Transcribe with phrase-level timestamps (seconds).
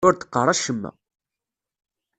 [0.07, 0.91] Ur d-qqaṛ acemma.